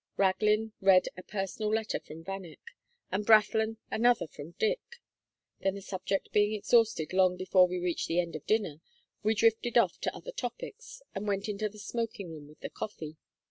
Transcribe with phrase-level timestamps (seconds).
[0.17, 2.71] Raglin read a personal letter from Vanneck,
[3.11, 4.81] and Brathland another from Dick.
[5.59, 8.81] Then, the subject being exhausted long before we reached the end of dinner,
[9.21, 13.17] we drifted off to other topics; and went into the smoking room with the coffee.